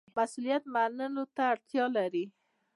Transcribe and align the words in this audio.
مسوولیت 0.17 0.63
منلو 0.73 1.23
ته 1.35 1.41
اړتیا 1.51 1.85
لري 1.97 2.25